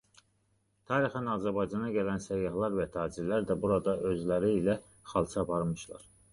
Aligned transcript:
Tarixən 0.91 1.29
Azərbaycana 1.33 1.91
gələn 1.97 2.25
səyyahlar 2.27 2.75
və 2.79 2.89
tacirlər 2.97 3.47
də 3.53 3.61
buradan 3.67 4.03
özləri 4.15 4.53
ilə 4.59 4.79
xalça 5.15 5.45
aparmışlar. 5.49 6.13